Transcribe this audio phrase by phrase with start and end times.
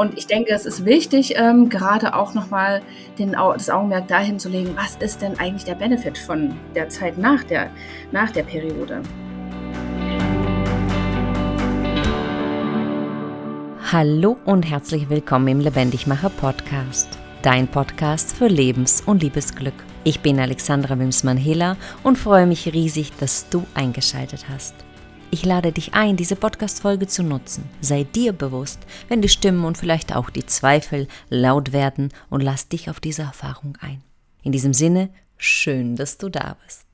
[0.00, 2.80] Und ich denke, es ist wichtig, ähm, gerade auch nochmal
[3.18, 7.44] das Augenmerk dahin zu legen, was ist denn eigentlich der Benefit von der Zeit nach
[7.44, 7.68] der,
[8.10, 9.02] nach der Periode.
[13.92, 19.74] Hallo und herzlich willkommen im Lebendigmacher Podcast, dein Podcast für Lebens- und Liebesglück.
[20.04, 24.74] Ich bin Alexandra Wimsmann-Hiller und freue mich riesig, dass du eingeschaltet hast.
[25.32, 27.62] Ich lade dich ein, diese Podcast-Folge zu nutzen.
[27.80, 32.68] Sei dir bewusst, wenn die Stimmen und vielleicht auch die Zweifel laut werden und lass
[32.68, 34.02] dich auf diese Erfahrung ein.
[34.42, 36.84] In diesem Sinne, schön, dass du da bist.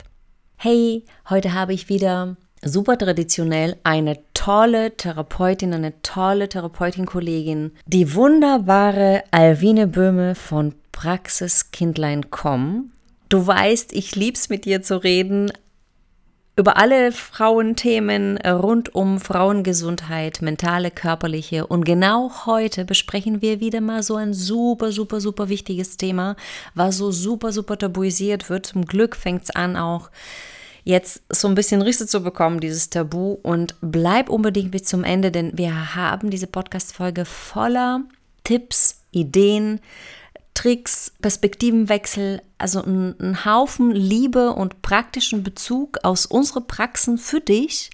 [0.57, 9.25] Hey, heute habe ich wieder super traditionell eine tolle Therapeutin, eine tolle Therapeutin-Kollegin, die wunderbare
[9.31, 12.93] Alvine Böhme von Praxis Kindlein Com.
[13.31, 15.51] Du weißt, ich lieb's mit dir zu reden,
[16.59, 21.67] über alle Frauenthemen rund um Frauengesundheit, mentale, körperliche.
[21.67, 26.35] Und genau heute besprechen wir wieder mal so ein super, super, super wichtiges Thema,
[26.75, 28.67] was so super, super tabuisiert wird.
[28.67, 30.11] Zum Glück fängt es an auch
[30.85, 33.37] jetzt so ein bisschen Risse zu bekommen, dieses Tabu.
[33.43, 38.01] Und bleib unbedingt bis zum Ende, denn wir haben diese Podcast-Folge voller
[38.45, 39.81] Tipps, Ideen,
[40.57, 47.91] Tricks, Perspektivenwechsel, also ein, ein, Haufen Liebe und praktischen Bezug aus unseren Praxen für dich.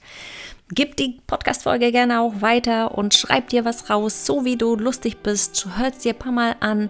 [0.70, 5.18] Gib die Podcast-Folge gerne auch weiter und schreib dir was raus, so wie du lustig
[5.24, 5.66] bist.
[5.76, 6.88] Hör es dir ein paar Mal an,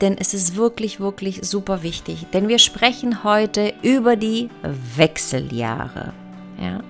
[0.00, 2.26] denn es ist wirklich, wirklich super wichtig.
[2.32, 4.48] Denn wir sprechen heute über die
[4.96, 6.14] Wechseljahre.
[6.58, 6.80] Ja?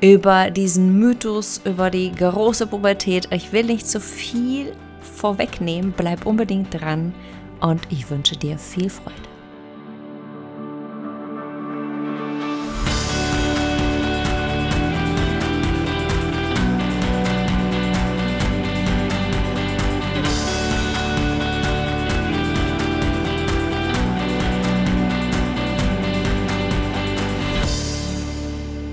[0.00, 3.26] Über diesen Mythos, über die große Pubertät.
[3.32, 7.12] Ich will nicht zu viel vorwegnehmen, bleib unbedingt dran
[7.60, 9.14] und ich wünsche dir viel Freude.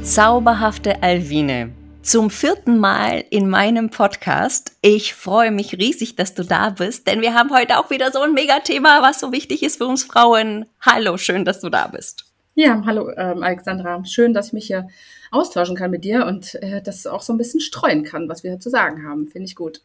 [0.03, 1.71] Zauberhafte Alvine
[2.03, 4.73] zum vierten Mal in meinem Podcast.
[4.81, 8.19] Ich freue mich riesig, dass du da bist, denn wir haben heute auch wieder so
[8.19, 10.65] ein Megathema, was so wichtig ist für uns Frauen.
[10.81, 12.25] Hallo, schön, dass du da bist.
[12.55, 14.03] Ja, hallo ähm, Alexandra.
[14.03, 14.89] Schön, dass ich mich hier
[15.31, 18.51] austauschen kann mit dir und äh, das auch so ein bisschen streuen kann, was wir
[18.51, 19.27] hier zu sagen haben.
[19.27, 19.81] Finde ich gut.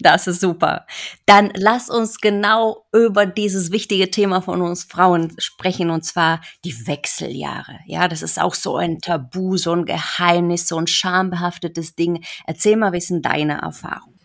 [0.00, 0.86] Das ist super.
[1.24, 6.86] Dann lass uns genau über dieses wichtige Thema von uns Frauen sprechen, und zwar die
[6.86, 7.78] Wechseljahre.
[7.86, 12.22] Ja, das ist auch so ein Tabu, so ein Geheimnis, so ein schambehaftetes Ding.
[12.46, 14.16] Erzähl mal, wie denn deine Erfahrung?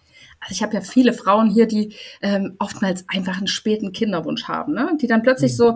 [0.41, 4.73] also ich habe ja viele Frauen hier, die ähm, oftmals einfach einen späten Kinderwunsch haben,
[4.73, 4.97] ne?
[4.99, 5.55] die dann plötzlich mhm.
[5.55, 5.75] so,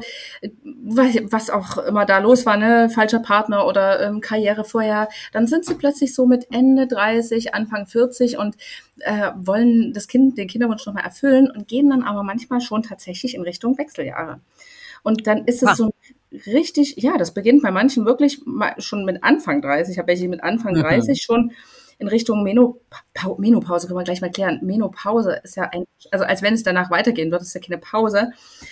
[0.86, 5.66] was auch immer da los war, ne, falscher Partner oder ähm, Karriere vorher, dann sind
[5.66, 8.56] sie plötzlich so mit Ende 30, Anfang 40 und
[9.00, 13.34] äh, wollen das Kind, den Kinderwunsch nochmal erfüllen und gehen dann aber manchmal schon tatsächlich
[13.34, 14.42] in Richtung Wechseljahre.
[15.02, 15.76] Und dann ist es ah.
[15.76, 15.92] so
[16.46, 18.42] richtig, ja, das beginnt bei manchen wirklich
[18.78, 19.94] schon mit Anfang 30.
[19.94, 20.82] Ich habe welche mit Anfang mhm.
[20.82, 21.52] 30 schon
[21.98, 22.80] in Richtung Menopause,
[23.38, 24.60] Menopause können wir gleich mal klären.
[24.62, 28.32] Menopause ist ja ein, also als wenn es danach weitergehen wird, ist ja keine Pause,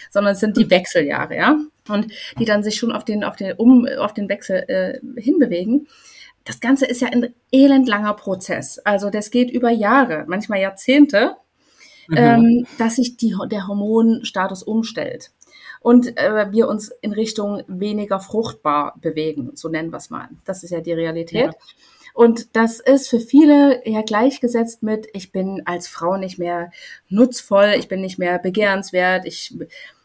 [0.10, 1.58] sondern es sind die Wechseljahre, ja.
[1.88, 5.88] Und die dann sich schon auf den, auf den, um, auf den Wechsel äh, hinbewegen.
[6.44, 8.80] Das Ganze ist ja ein elendlanger Prozess.
[8.80, 11.38] Also das geht über Jahre, manchmal Jahrzehnte,
[12.10, 12.18] mhm.
[12.18, 15.32] ähm, dass sich die, der Hormonstatus umstellt
[15.84, 20.30] und äh, wir uns in Richtung weniger fruchtbar bewegen, so nennen wir es mal.
[20.46, 21.52] Das ist ja die Realität.
[21.52, 21.54] Ja.
[22.14, 26.72] Und das ist für viele ja gleichgesetzt mit, ich bin als Frau nicht mehr
[27.10, 29.56] nutzvoll, ich bin nicht mehr begehrenswert, ich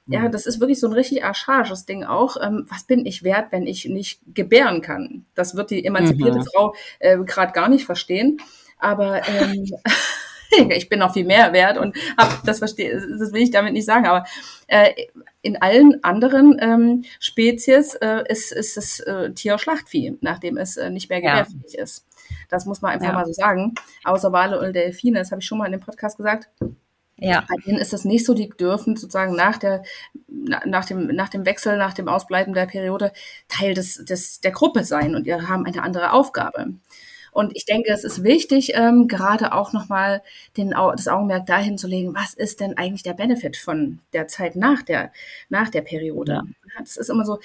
[0.08, 0.32] ja, mhm.
[0.32, 2.38] das ist wirklich so ein richtig archaisches Ding auch.
[2.42, 5.26] Ähm, was bin ich wert, wenn ich nicht gebären kann?
[5.34, 6.44] Das wird die emanzipierte mhm.
[6.44, 8.40] Frau äh, gerade gar nicht verstehen.
[8.78, 9.66] Aber ähm,
[10.70, 13.84] ich bin noch viel mehr wert und hab, das verstehe, das will ich damit nicht
[13.84, 14.06] sagen.
[14.06, 14.24] Aber
[14.66, 14.94] äh,
[15.42, 20.88] in allen anderen ähm, Spezies äh, ist, ist das äh, Tier Schlachtvieh, nachdem es äh,
[20.88, 21.82] nicht mehr gebärfähig ja.
[21.82, 22.07] ist.
[22.48, 23.12] Das muss man einfach ja.
[23.12, 23.74] mal so sagen.
[24.04, 26.48] Außer Wale und Delfine, das habe ich schon mal in dem Podcast gesagt.
[27.20, 27.44] Ja.
[27.48, 29.82] Bei denen ist das nicht so, die dürfen sozusagen nach der,
[30.28, 33.12] nach dem, nach dem Wechsel, nach dem Ausbleiben der Periode
[33.48, 36.74] Teil des, des, der Gruppe sein und wir haben eine andere Aufgabe.
[37.32, 40.22] Und ich denke, es ist wichtig, ähm, gerade auch nochmal
[40.56, 44.82] das Augenmerk dahin zu legen, was ist denn eigentlich der Benefit von der Zeit nach
[44.82, 45.12] der,
[45.48, 46.32] nach der Periode?
[46.32, 46.42] Ja.
[46.80, 47.38] Das ist immer so,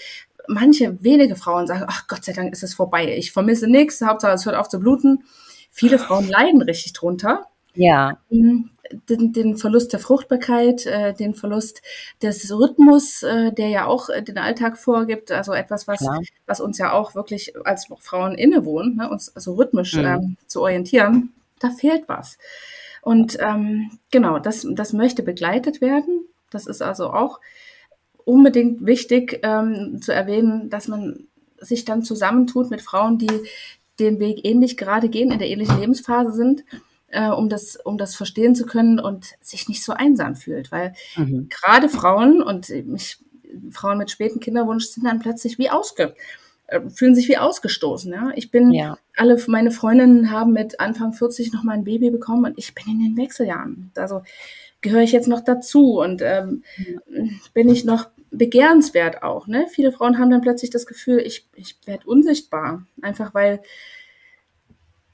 [0.48, 4.34] manche wenige Frauen sagen, ach Gott sei Dank ist es vorbei, ich vermisse nichts, Hauptsache
[4.34, 5.24] es hört auf zu bluten.
[5.72, 7.48] Viele Frauen leiden richtig drunter.
[7.76, 8.20] Ja.
[8.30, 8.70] Ähm,
[9.10, 11.82] den, den Verlust der Fruchtbarkeit, äh, den Verlust
[12.22, 16.06] des Rhythmus, äh, der ja auch äh, den Alltag vorgibt, also etwas, was,
[16.46, 20.06] was uns ja auch wirklich als Frauen innewohnt, ne, uns so rhythmisch mhm.
[20.06, 22.38] ähm, zu orientieren, da fehlt was.
[23.02, 26.26] Und ähm, genau, das, das möchte begleitet werden.
[26.52, 27.40] Das ist also auch
[28.26, 31.28] unbedingt wichtig ähm, zu erwähnen, dass man
[31.60, 33.30] sich dann zusammentut mit Frauen, die
[34.00, 36.64] den Weg ähnlich gerade gehen, in der ähnlichen Lebensphase sind,
[37.08, 40.72] äh, um, das, um das verstehen zu können und sich nicht so einsam fühlt.
[40.72, 41.48] Weil mhm.
[41.50, 43.18] gerade Frauen und ich,
[43.72, 46.16] Frauen mit späten Kinderwunsch sind dann plötzlich wie ausge,
[46.68, 48.12] äh, fühlen sich wie ausgestoßen.
[48.12, 48.32] Ja?
[48.36, 48.98] Ich bin, ja.
[49.16, 52.86] alle meine Freundinnen haben mit Anfang 40 noch mal ein Baby bekommen und ich bin
[52.88, 53.92] in den Wechseljahren.
[53.96, 54.24] Also
[54.84, 56.64] gehöre ich jetzt noch dazu und ähm,
[57.56, 59.48] bin ich noch begehrenswert auch.
[59.48, 59.66] Ne?
[59.70, 63.62] Viele Frauen haben dann plötzlich das Gefühl, ich, ich werde unsichtbar, einfach weil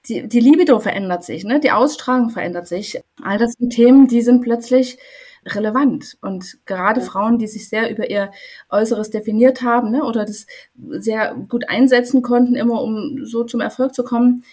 [0.08, 1.60] die, die Libido verändert sich, ne?
[1.60, 3.00] die Ausstrahlung verändert sich.
[3.22, 4.98] All das sind Themen, die sind plötzlich
[5.46, 6.18] relevant.
[6.22, 7.06] Und gerade ja.
[7.06, 8.32] Frauen, die sich sehr über ihr
[8.70, 10.48] Äußeres definiert haben ne, oder das
[10.90, 14.44] sehr gut einsetzen konnten, immer um so zum Erfolg zu kommen,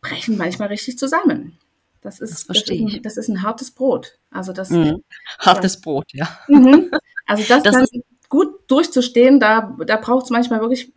[0.00, 1.58] brechen manchmal richtig zusammen.
[2.04, 4.18] Das ist, das, das, ist, ein, das ist ein hartes Brot.
[4.30, 5.02] Also das mhm.
[5.38, 5.80] hartes ja.
[5.82, 6.28] Brot, ja.
[6.48, 6.90] Mhm.
[7.26, 10.92] Also das, das dann gut durchzustehen, da, da braucht es manchmal wirklich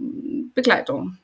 [0.54, 1.18] Begleitung.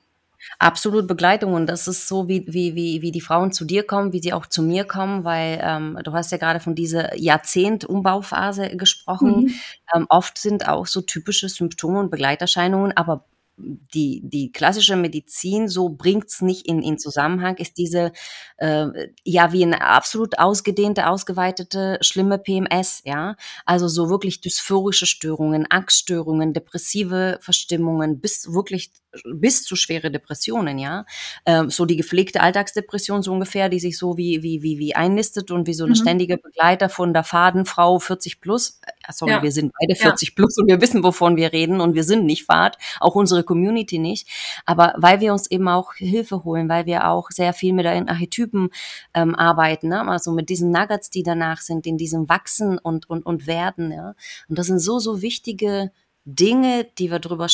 [0.59, 4.13] Absolut Begleitung und das ist so, wie, wie, wie, wie die Frauen zu dir kommen,
[4.13, 8.77] wie sie auch zu mir kommen, weil ähm, du hast ja gerade von dieser Jahrzehnt-Umbauphase
[8.77, 9.41] gesprochen.
[9.41, 9.53] Mhm.
[9.93, 13.25] Ähm, oft sind auch so typische Symptome und Begleiterscheinungen, aber
[13.57, 18.11] die, die klassische Medizin so bringt's nicht in, in Zusammenhang, ist diese,
[18.57, 18.87] äh,
[19.23, 23.35] ja, wie eine absolut ausgedehnte, ausgeweitete, schlimme PMS, ja.
[23.65, 28.91] Also so wirklich dysphorische Störungen, Angststörungen, depressive Verstimmungen, bis wirklich,
[29.33, 31.05] bis zu schwere Depressionen, ja.
[31.45, 35.51] Ähm, so die gepflegte Alltagsdepression so ungefähr, die sich so wie, wie, wie, wie einnistet
[35.51, 35.97] und wie so eine mhm.
[35.97, 38.79] ständige Begleiter von der Fadenfrau 40 plus.
[39.09, 39.43] Sorry, ja.
[39.43, 40.33] wir sind beide 40 ja.
[40.35, 42.77] plus und wir wissen, wovon wir reden und wir sind nicht Fahrt.
[42.99, 44.27] Auch unsere Community nicht.
[44.65, 48.09] Aber weil wir uns eben auch Hilfe holen, weil wir auch sehr viel mit den
[48.09, 48.69] Archetypen
[49.13, 50.07] ähm, arbeiten, ne?
[50.07, 53.91] also mit diesen Nuggets, die danach sind, in diesem Wachsen und, und, und Werden.
[53.91, 54.15] Ja?
[54.47, 55.91] Und das sind so, so wichtige
[56.25, 57.49] Dinge, die wir drüber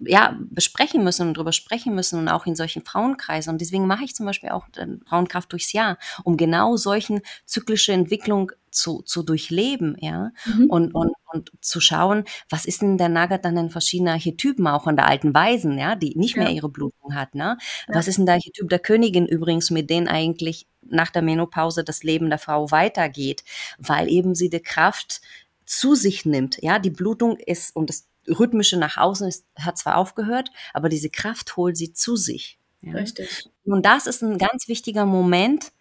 [0.00, 3.52] ja, besprechen müssen und drüber sprechen müssen und auch in solchen Frauenkreisen.
[3.52, 4.66] Und deswegen mache ich zum Beispiel auch
[5.06, 10.66] Frauenkraft durchs Jahr, um genau solchen zyklische Entwicklung zu, zu durchleben, ja, mhm.
[10.66, 14.86] und, und, und zu schauen, was ist denn der Nugget dann in verschiedenen Archetypen, auch
[14.86, 16.42] an der alten Weisen, ja, die nicht ja.
[16.42, 17.56] mehr ihre Blutung hat, ne?
[17.88, 17.94] Ja.
[17.94, 22.02] Was ist denn der Archetyp der Königin übrigens, mit denen eigentlich nach der Menopause das
[22.02, 23.44] Leben der Frau weitergeht,
[23.78, 25.20] weil eben sie die Kraft
[25.64, 29.96] zu sich nimmt, ja, die Blutung ist, und das Rhythmische nach außen ist, hat zwar
[29.96, 32.58] aufgehört, aber diese Kraft holt sie zu sich.
[32.82, 32.92] Ja?
[32.92, 33.48] Richtig.
[33.64, 35.72] Und das ist ein ganz wichtiger Moment,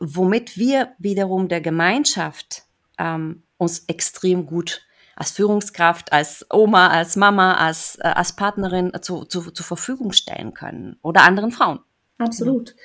[0.00, 2.62] womit wir wiederum der Gemeinschaft
[2.98, 4.82] ähm, uns extrem gut
[5.16, 10.54] als Führungskraft, als Oma, als Mama, als, äh, als Partnerin zu, zu, zur Verfügung stellen
[10.54, 11.80] können oder anderen Frauen.
[12.18, 12.70] Absolut.
[12.70, 12.76] Ja.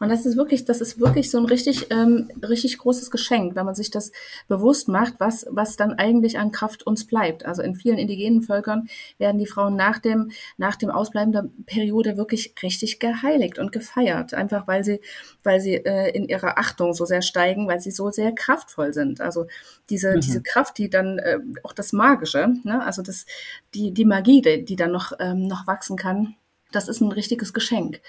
[0.00, 3.66] Und das ist wirklich, das ist wirklich so ein richtig, ähm, richtig großes Geschenk, wenn
[3.66, 4.12] man sich das
[4.48, 7.44] bewusst macht, was, was dann eigentlich an Kraft uns bleibt.
[7.44, 8.88] Also in vielen indigenen Völkern
[9.18, 14.32] werden die Frauen nach dem, nach dem Ausbleiben der Periode wirklich richtig geheiligt und gefeiert.
[14.32, 15.02] Einfach weil sie,
[15.42, 19.20] weil sie äh, in ihrer Achtung so sehr steigen, weil sie so sehr kraftvoll sind.
[19.20, 19.48] Also
[19.90, 20.20] diese, mhm.
[20.20, 22.82] diese Kraft, die dann äh, auch das Magische, ne?
[22.82, 23.26] also das,
[23.74, 26.36] die, die Magie, die, die dann noch, ähm, noch wachsen kann,
[26.72, 28.00] das ist ein richtiges Geschenk.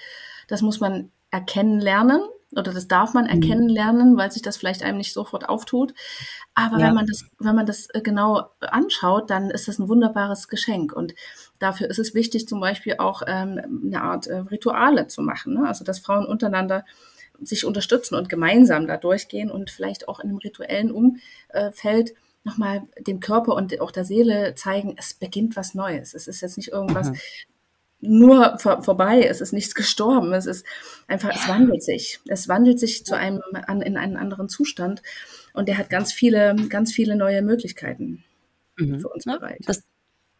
[0.48, 2.22] Das muss man erkennen lernen
[2.54, 3.30] oder das darf man mhm.
[3.30, 5.94] erkennen lernen, weil sich das vielleicht einem nicht sofort auftut.
[6.54, 6.86] Aber ja.
[6.86, 10.92] wenn man das, wenn man das äh, genau anschaut, dann ist das ein wunderbares Geschenk.
[10.92, 11.14] Und
[11.58, 15.54] dafür ist es wichtig, zum Beispiel auch ähm, eine Art äh, Rituale zu machen.
[15.54, 15.66] Ne?
[15.66, 16.84] Also dass Frauen untereinander
[17.40, 23.18] sich unterstützen und gemeinsam da durchgehen und vielleicht auch in einem rituellen Umfeld nochmal dem
[23.18, 26.14] Körper und auch der Seele zeigen, es beginnt was Neues.
[26.14, 27.16] Es ist jetzt nicht irgendwas, mhm
[28.02, 30.66] nur vor, vorbei, es ist nichts gestorben, es ist
[31.06, 32.20] einfach, es wandelt sich.
[32.26, 35.02] Es wandelt sich zu einem, an, in einen anderen Zustand
[35.54, 38.24] und der hat ganz viele, ganz viele neue Möglichkeiten
[38.76, 39.00] mhm.
[39.00, 39.60] für uns bereit.
[39.66, 39.84] Das,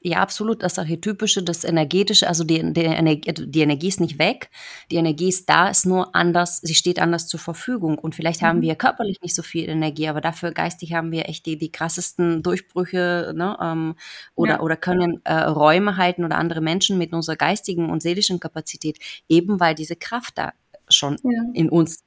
[0.05, 0.63] ja, absolut.
[0.63, 4.51] Das Archetypische, das Energetische, also die, die, Energie, die Energie ist nicht weg,
[4.91, 7.99] die Energie ist da, ist nur anders, sie steht anders zur Verfügung.
[7.99, 8.47] Und vielleicht mhm.
[8.47, 11.71] haben wir körperlich nicht so viel Energie, aber dafür geistig haben wir echt die, die
[11.71, 13.95] krassesten Durchbrüche ne, ähm,
[14.35, 14.61] oder, ja.
[14.61, 19.61] oder können äh, Räume halten oder andere Menschen mit unserer geistigen und seelischen Kapazität, eben
[19.61, 20.53] weil diese Kraft da
[20.89, 21.43] schon ja.
[21.55, 22.03] in uns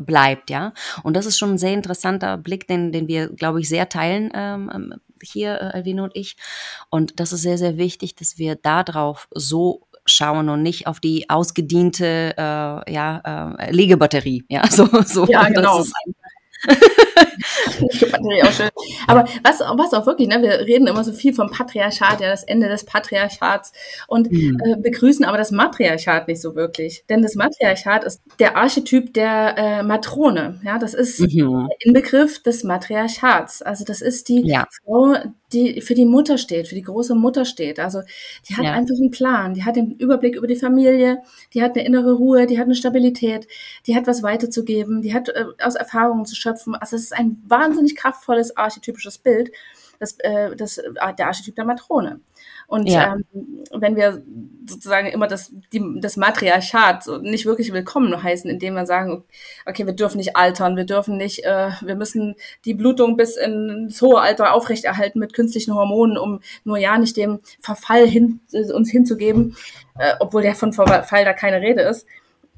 [0.00, 0.72] bleibt, ja.
[1.02, 4.30] Und das ist schon ein sehr interessanter Blick, den, den wir, glaube ich, sehr teilen
[4.34, 6.36] ähm, ähm hier, äh, Alvino und ich.
[6.90, 11.28] Und das ist sehr, sehr wichtig, dass wir darauf so schauen und nicht auf die
[11.28, 14.44] ausgediente äh, ja, äh, Legebatterie.
[14.48, 15.84] Ja, so, so ja genau.
[19.06, 22.44] Aber was, was auch wirklich, ne, wir reden immer so viel vom Patriarchat, ja, das
[22.44, 23.72] Ende des Patriarchats
[24.06, 24.60] und mhm.
[24.64, 27.04] äh, begrüßen aber das Matriarchat nicht so wirklich.
[27.08, 30.60] Denn das Matriarchat ist der Archetyp der äh, Matrone.
[30.64, 31.68] Ja, das ist mhm.
[31.68, 33.62] der Inbegriff des Matriarchats.
[33.62, 34.66] Also das ist die ja.
[34.84, 35.16] Frau,
[35.52, 37.80] die für die Mutter steht, für die große Mutter steht.
[37.80, 38.02] Also
[38.48, 38.72] die hat ja.
[38.72, 41.22] einfach einen Plan, die hat den Überblick über die Familie,
[41.54, 43.48] die hat eine innere Ruhe, die hat eine Stabilität,
[43.86, 46.74] die hat was weiterzugeben, die hat äh, aus Erfahrungen zu schöpfen.
[46.74, 49.50] Also es ist ein wahnsinnig kraftvolles archetypisches Bild,
[49.98, 52.20] das, äh, das, äh, der Archetyp der Matrone.
[52.68, 53.14] Und ja.
[53.14, 54.22] ähm, wenn wir
[54.66, 59.24] sozusagen immer das, die, das Matriarchat nicht wirklich willkommen heißen, indem wir sagen,
[59.64, 62.34] okay, wir dürfen nicht altern, wir dürfen nicht, äh, wir müssen
[62.66, 67.40] die Blutung bis ins hohe Alter aufrechterhalten mit künstlichen Hormonen, um nur ja nicht dem
[67.58, 69.56] Verfall hin, äh, uns hinzugeben,
[69.98, 72.06] äh, obwohl der von Verfall da keine Rede ist.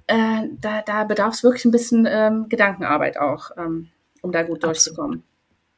[0.08, 3.90] Äh, da, da bedarf es wirklich ein bisschen ähm, Gedankenarbeit auch, ähm,
[4.22, 5.22] um da gut durchzukommen.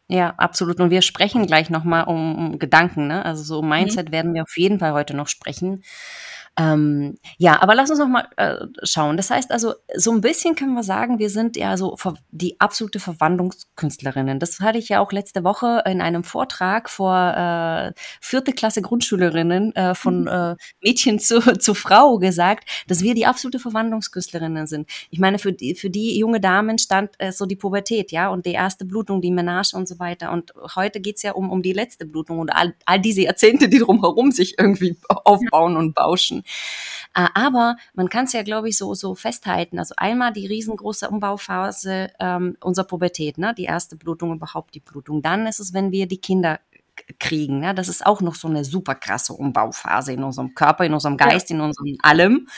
[0.08, 0.80] Ja, absolut.
[0.80, 3.06] Und wir sprechen gleich nochmal um, um Gedanken.
[3.06, 3.24] Ne?
[3.24, 3.68] Also so mhm.
[3.70, 4.12] Mindset mhm.
[4.12, 5.82] werden wir auf jeden Fall heute noch sprechen.
[6.58, 9.16] Ähm, ja, aber lass uns noch mal äh, schauen.
[9.16, 11.96] Das heißt also, so ein bisschen können wir sagen, wir sind ja so
[12.30, 14.38] die absolute Verwandlungskünstlerinnen.
[14.38, 19.74] Das hatte ich ja auch letzte Woche in einem Vortrag vor äh, vierte Klasse Grundschülerinnen
[19.74, 20.28] äh, von mhm.
[20.28, 24.90] äh, Mädchen zu, zu Frau gesagt, dass wir die absolute Verwandlungskünstlerinnen sind.
[25.10, 28.44] Ich meine, für die, für die junge Damen stand äh, so die Pubertät, ja, und
[28.44, 30.30] die erste Blutung, die Menage und so weiter.
[30.32, 33.78] Und heute geht's ja um, um die letzte Blutung und all, all diese Jahrzehnte, die
[33.78, 36.41] drumherum sich irgendwie aufbauen und bauschen.
[37.14, 39.78] Äh, aber man kann es ja, glaube ich, so, so festhalten.
[39.78, 43.54] Also einmal die riesengroße Umbauphase ähm, unserer Pubertät, ne?
[43.56, 45.22] die erste Blutung, überhaupt die Blutung.
[45.22, 46.60] Dann ist es, wenn wir die Kinder
[47.18, 47.60] kriegen.
[47.60, 47.74] Ne?
[47.74, 51.50] Das ist auch noch so eine super krasse Umbauphase in unserem Körper, in unserem Geist,
[51.50, 51.56] ja.
[51.56, 52.48] in unserem allem.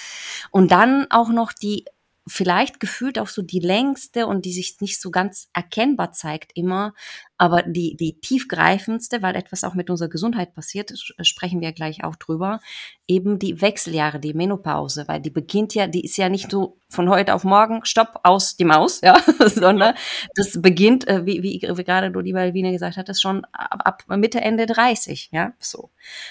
[0.51, 1.85] Und dann auch noch die
[2.27, 6.95] vielleicht gefühlt auch so die längste und die sich nicht so ganz erkennbar zeigt immer,
[7.37, 12.17] aber die, die tiefgreifendste, weil etwas auch mit unserer Gesundheit passiert, sprechen wir gleich auch
[12.17, 12.61] drüber,
[13.07, 17.11] eben die Wechseljahre, die Menopause, weil die beginnt ja, die ist ja nicht so von
[17.11, 19.95] heute auf morgen, stopp, aus die Maus, ja, sondern
[20.35, 24.05] das beginnt, äh, wie, wie, wie gerade du die Balvine gesagt hattest, schon ab, ab
[24.17, 25.91] Mitte, Ende 30, ja, so.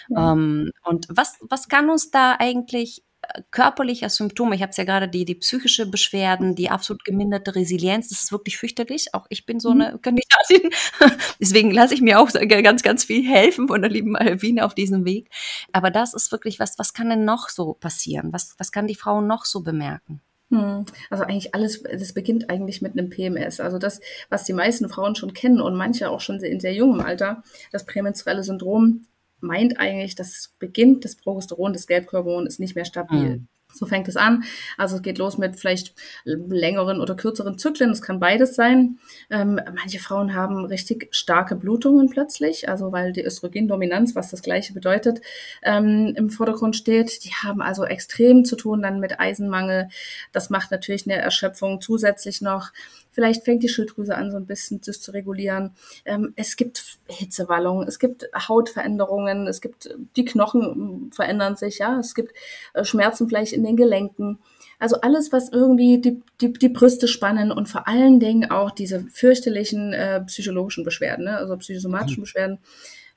[0.09, 0.31] Ja.
[0.31, 3.03] Ähm, und was, was kann uns da eigentlich
[3.51, 8.09] körperliche Symptome, ich habe es ja gerade die, die psychische Beschwerden, die absolut geminderte Resilienz,
[8.09, 9.13] das ist wirklich fürchterlich.
[9.13, 9.81] Auch ich bin so mhm.
[9.81, 10.69] eine Kandidatin.
[11.39, 15.05] Deswegen lasse ich mir auch ganz, ganz viel helfen von der lieben Alvine auf diesem
[15.05, 15.29] Weg.
[15.71, 18.33] Aber das ist wirklich was, was kann denn noch so passieren?
[18.33, 20.21] Was, was kann die Frau noch so bemerken?
[20.49, 20.85] Hm.
[21.09, 23.59] Also eigentlich alles, das beginnt eigentlich mit einem PMS.
[23.59, 26.99] Also das, was die meisten Frauen schon kennen und manche auch schon in sehr jungem
[26.99, 29.07] Alter, das prämenstruelle Syndrom,
[29.43, 33.37] meint eigentlich, das beginnt das Progesteron, das Gelbkörperhormon ist nicht mehr stabil.
[33.37, 33.47] Mhm.
[33.73, 34.43] So fängt es an.
[34.77, 35.95] Also es geht los mit vielleicht
[36.25, 37.89] längeren oder kürzeren Zyklen.
[37.89, 38.99] Es kann beides sein.
[39.29, 44.73] Ähm, manche Frauen haben richtig starke Blutungen plötzlich, also weil die Östrogendominanz, was das gleiche
[44.73, 45.21] bedeutet,
[45.63, 47.23] ähm, im Vordergrund steht.
[47.25, 49.89] Die haben also extrem zu tun dann mit Eisenmangel.
[50.31, 52.71] Das macht natürlich eine Erschöpfung zusätzlich noch.
[53.13, 55.75] Vielleicht fängt die Schilddrüse an, so ein bisschen das zu regulieren.
[56.03, 62.15] Ähm, es gibt Hitzewallungen, es gibt Hautveränderungen, es gibt die Knochen verändern sich, ja, es
[62.15, 62.33] gibt
[62.73, 64.39] äh, Schmerzen vielleicht in den Gelenken.
[64.79, 69.05] Also alles, was irgendwie die, die, die Brüste spannen und vor allen Dingen auch diese
[69.11, 71.37] fürchterlichen äh, psychologischen Beschwerden, ne?
[71.37, 72.23] also psychosomatischen mhm.
[72.23, 72.57] Beschwerden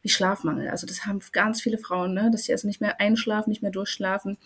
[0.02, 0.68] wie Schlafmangel.
[0.68, 2.30] Also das haben ganz viele Frauen, ne?
[2.30, 4.36] dass sie also nicht mehr einschlafen, nicht mehr durchschlafen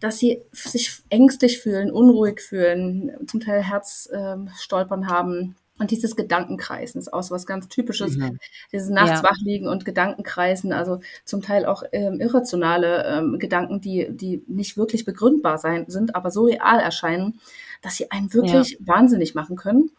[0.00, 5.56] dass sie sich ängstlich fühlen, unruhig fühlen, zum Teil Herzstolpern ähm, haben.
[5.78, 8.16] Und dieses Gedankenkreisen ist auch so was ganz Typisches.
[8.16, 8.38] Mhm.
[8.72, 9.22] Dieses Nachts ja.
[9.22, 15.04] wachliegen und Gedankenkreisen, also zum Teil auch ähm, irrationale ähm, Gedanken, die, die nicht wirklich
[15.04, 17.40] begründbar sein, sind, aber so real erscheinen,
[17.80, 18.78] dass sie einen wirklich ja.
[18.80, 19.90] wahnsinnig machen können.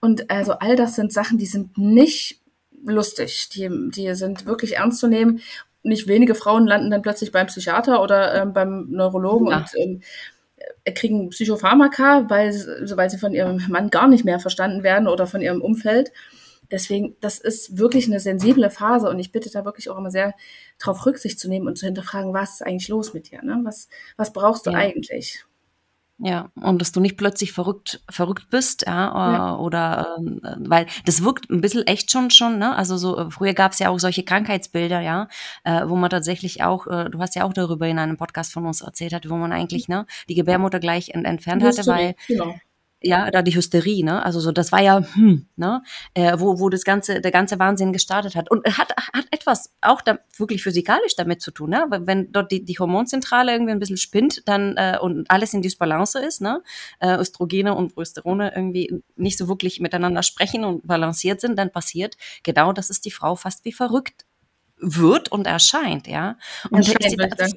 [0.00, 2.40] Und also all das sind Sachen, die sind nicht
[2.84, 5.40] lustig, die, die sind wirklich ernst zu nehmen
[5.84, 9.58] nicht wenige Frauen landen dann plötzlich beim Psychiater oder ähm, beim Neurologen ja.
[9.58, 10.00] und ähm,
[10.84, 12.52] äh, kriegen Psychopharmaka, weil,
[12.96, 16.12] weil sie von ihrem Mann gar nicht mehr verstanden werden oder von ihrem Umfeld.
[16.70, 20.34] Deswegen, das ist wirklich eine sensible Phase und ich bitte da wirklich auch immer sehr
[20.78, 23.42] darauf Rücksicht zu nehmen und zu hinterfragen, was ist eigentlich los mit dir?
[23.42, 23.60] Ne?
[23.64, 24.78] Was, was brauchst du ja.
[24.78, 25.44] eigentlich?
[26.18, 29.56] Ja, und dass du nicht plötzlich verrückt, verrückt bist, ja, ja.
[29.56, 32.76] oder ähm, weil das wirkt ein bisschen echt schon schon, ne?
[32.76, 35.26] Also so äh, früher gab es ja auch solche Krankheitsbilder, ja,
[35.64, 38.64] äh, wo man tatsächlich auch, äh, du hast ja auch darüber in einem Podcast von
[38.64, 42.54] uns erzählt hat, wo man eigentlich, ne, die Gebärmutter gleich ent entfernt hatte, weil genau
[43.04, 44.24] ja, da die Hysterie, ne?
[44.24, 45.82] Also so, das war ja, hm, ne?
[46.14, 48.50] Äh, wo, wo das ganze, der ganze Wahnsinn gestartet hat.
[48.50, 51.86] Und hat, hat etwas auch da wirklich physikalisch damit zu tun, ne?
[51.88, 56.18] Wenn dort die, die Hormonzentrale irgendwie ein bisschen spinnt, dann äh, und alles in Dysbalance
[56.18, 56.62] ist, ne?
[57.00, 62.16] Äh, Östrogene und Progesterone irgendwie nicht so wirklich miteinander sprechen und balanciert sind, dann passiert
[62.42, 64.24] genau, dass es die Frau fast wie verrückt
[64.78, 66.36] wird und erscheint, ja.
[66.70, 67.54] Und erscheint, das,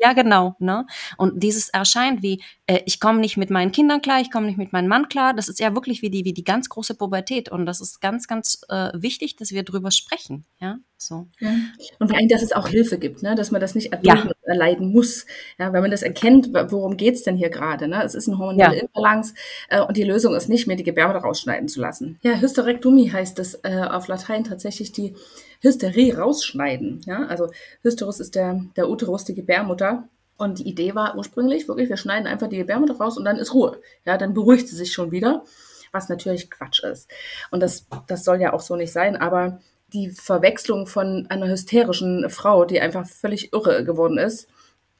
[0.00, 0.56] ja, genau.
[0.58, 0.86] Ne?
[1.18, 4.56] Und dieses erscheint wie, äh, ich komme nicht mit meinen Kindern klar, ich komme nicht
[4.56, 5.34] mit meinem Mann klar.
[5.34, 7.50] Das ist ja wirklich wie die, wie die ganz große Pubertät.
[7.50, 10.46] Und das ist ganz, ganz äh, wichtig, dass wir drüber sprechen.
[10.58, 11.26] Ja, so.
[11.38, 11.50] Ja.
[11.98, 13.34] Und vor allem, dass es auch Hilfe gibt, ne?
[13.34, 14.26] dass man das nicht ja.
[14.42, 15.26] erleiden muss.
[15.58, 17.86] Ja, wenn man das erkennt, worum geht's denn hier gerade?
[17.86, 18.02] Ne?
[18.02, 18.82] Es ist ein hormonelle ja.
[18.82, 19.34] Imbalance
[19.68, 22.18] äh, und die Lösung ist nicht, mir die Gebärmutter rausschneiden zu lassen.
[22.22, 25.14] Ja, Hysterektomie heißt das äh, auf Latein tatsächlich die
[25.60, 27.02] Hysterie rausschneiden.
[27.06, 27.26] Ja?
[27.26, 27.50] Also
[27.82, 30.08] Hysterus ist der, der Uterus, die Gebärmutter.
[30.36, 33.52] Und die Idee war ursprünglich wirklich, wir schneiden einfach die Gebärmutter raus und dann ist
[33.52, 33.78] Ruhe.
[34.06, 35.44] Ja, dann beruhigt sie sich schon wieder,
[35.92, 37.10] was natürlich Quatsch ist.
[37.50, 39.60] Und das, das soll ja auch so nicht sein, aber
[39.92, 44.48] die Verwechslung von einer hysterischen Frau, die einfach völlig irre geworden ist,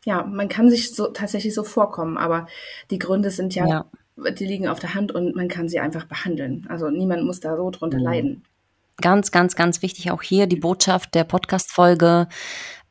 [0.05, 2.47] ja, man kann sich so tatsächlich so vorkommen, aber
[2.91, 3.87] die Gründe sind ja, ja.
[4.33, 6.67] die liegen auf der Hand und man kann sie einfach behandeln.
[6.69, 8.05] Also niemand muss da so drunter mhm.
[8.05, 8.45] leiden.
[9.01, 12.29] Ganz, ganz, ganz wichtig auch hier die Botschaft der Podcast-Folge.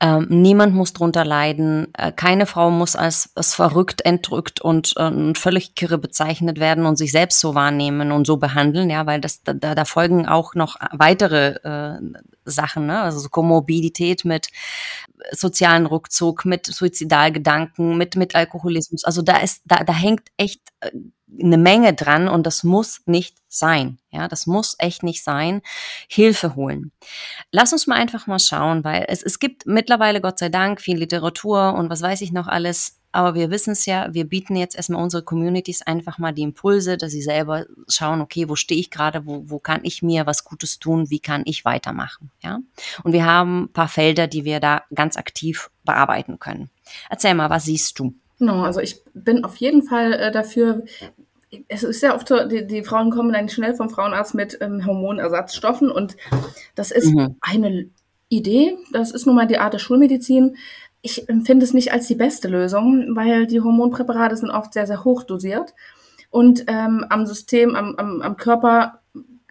[0.01, 1.87] Ähm, niemand muss drunter leiden.
[1.97, 6.95] Äh, keine Frau muss als, als verrückt, entrückt und äh, völlig kirre bezeichnet werden und
[6.95, 10.77] sich selbst so wahrnehmen und so behandeln, ja, weil das da, da folgen auch noch
[10.93, 11.99] weitere äh,
[12.45, 13.01] Sachen, ne?
[13.01, 14.47] also so Komorbidität mit
[15.31, 19.03] sozialen Rückzug, mit Suizidalgedanken, mit, mit Alkoholismus.
[19.03, 20.91] Also da ist, da, da hängt echt äh,
[21.41, 23.99] eine Menge dran und das muss nicht sein.
[24.11, 25.61] Ja, das muss echt nicht sein.
[26.07, 26.91] Hilfe holen.
[27.51, 30.97] Lass uns mal einfach mal schauen, weil es, es gibt mittlerweile, Gott sei Dank, viel
[30.97, 32.95] Literatur und was weiß ich noch alles.
[33.11, 36.95] Aber wir wissen es ja, wir bieten jetzt erstmal unsere Communities einfach mal die Impulse,
[36.95, 40.43] dass sie selber schauen, okay, wo stehe ich gerade, wo, wo kann ich mir was
[40.43, 42.59] Gutes tun, wie kann ich weitermachen, ja?
[43.03, 46.69] Und wir haben ein paar Felder, die wir da ganz aktiv bearbeiten können.
[47.09, 48.13] Erzähl mal, was siehst du?
[48.37, 50.83] Genau, also ich bin auf jeden Fall äh, dafür,
[51.67, 55.89] es ist ja oft die, die, Frauen kommen dann schnell vom Frauenarzt mit ähm, Hormonersatzstoffen
[55.89, 56.15] und
[56.75, 57.35] das ist mhm.
[57.41, 57.89] eine
[58.29, 60.57] Idee, das ist nun mal die Art der Schulmedizin.
[61.01, 65.03] Ich empfinde es nicht als die beste Lösung, weil die Hormonpräparate sind oft sehr, sehr
[65.03, 65.73] hoch dosiert
[66.29, 69.01] und ähm, am System, am, am, am Körper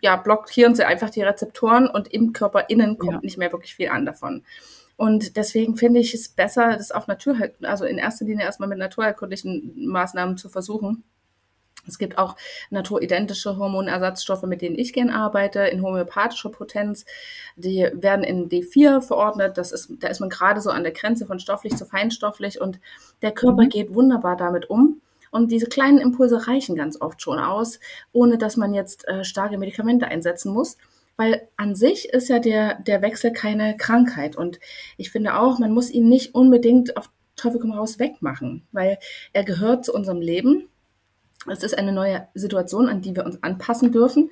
[0.01, 3.21] ja, blockieren sie einfach die Rezeptoren und im Körper innen kommt ja.
[3.21, 4.45] nicht mehr wirklich viel an davon.
[4.97, 8.79] Und deswegen finde ich es besser, das auf Natur, also in erster Linie erstmal mit
[8.79, 11.05] naturherkundlichen Maßnahmen zu versuchen.
[11.87, 12.37] Es gibt auch
[12.71, 17.07] naturidentische Hormonersatzstoffe, mit denen ich gern arbeite, in homöopathischer Potenz.
[17.57, 19.57] Die werden in D4 verordnet.
[19.57, 22.79] Das ist, da ist man gerade so an der Grenze von stofflich zu feinstofflich und
[23.23, 23.69] der Körper mhm.
[23.71, 25.01] geht wunderbar damit um.
[25.31, 27.81] Und diese kleinen Impulse reichen ganz oft schon aus,
[28.13, 30.77] ohne dass man jetzt äh, starke Medikamente einsetzen muss
[31.19, 34.37] weil an sich ist ja der, der Wechsel keine Krankheit.
[34.37, 34.61] Und
[34.97, 38.99] ich finde auch, man muss ihn nicht unbedingt auf Teufel komm raus wegmachen, weil
[39.33, 40.69] er gehört zu unserem Leben.
[41.47, 44.31] Es ist eine neue Situation, an die wir uns anpassen dürfen.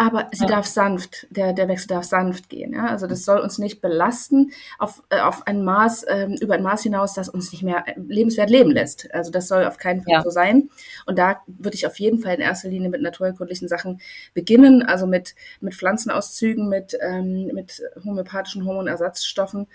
[0.00, 0.50] Aber sie ja.
[0.50, 2.72] darf sanft, der, der Wechsel darf sanft gehen.
[2.72, 2.86] Ja?
[2.86, 6.84] Also das soll uns nicht belasten auf, äh, auf ein Maß, äh, über ein Maß
[6.84, 9.12] hinaus, das uns nicht mehr lebenswert leben lässt.
[9.12, 10.22] Also das soll auf keinen Fall ja.
[10.22, 10.70] so sein.
[11.06, 14.00] Und da würde ich auf jeden Fall in erster Linie mit naturkundlichen Sachen
[14.34, 19.66] beginnen, also mit, mit Pflanzenauszügen, mit, ähm, mit homöopathischen Hormonersatzstoffen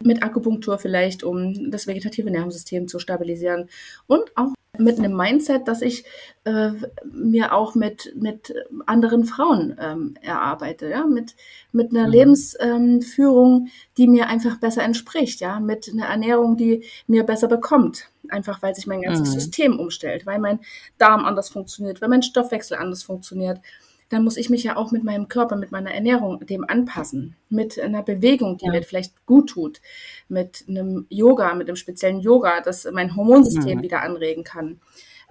[0.00, 3.68] mit Akupunktur vielleicht, um das vegetative Nervensystem zu stabilisieren
[4.06, 6.04] und auch mit einem Mindset, das ich
[6.44, 6.70] äh,
[7.04, 8.54] mir auch mit, mit
[8.86, 11.34] anderen Frauen ähm, erarbeite, ja, mit,
[11.72, 12.12] mit einer mhm.
[12.12, 18.08] Lebensführung, ähm, die mir einfach besser entspricht, ja, mit einer Ernährung, die mir besser bekommt,
[18.28, 19.40] einfach weil sich mein ganzes mhm.
[19.40, 20.60] System umstellt, weil mein
[20.96, 23.60] Darm anders funktioniert, weil mein Stoffwechsel anders funktioniert
[24.08, 27.36] dann muss ich mich ja auch mit meinem Körper, mit meiner Ernährung dem anpassen.
[27.50, 28.72] Mit einer Bewegung, die ja.
[28.72, 29.80] mir vielleicht gut tut.
[30.28, 33.82] Mit einem Yoga, mit einem speziellen Yoga, das mein Hormonsystem mhm.
[33.82, 34.80] wieder anregen kann.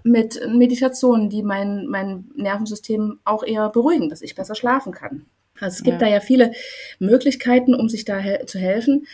[0.03, 5.25] Mit Meditationen, die mein, mein Nervensystem auch eher beruhigen, dass ich besser schlafen kann.
[5.59, 6.07] Also es gibt ja.
[6.07, 6.51] da ja viele
[6.99, 9.07] Möglichkeiten, um sich da he zu helfen,